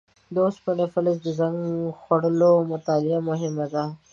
د 0.33 0.35
اوسپنې 0.45 0.85
فلز 0.93 1.17
د 1.21 1.27
زنګ 1.39 1.59
خوړلو 2.01 2.51
مطالعه 2.71 3.19
مهمه 3.29 3.65
ده. 3.73 3.83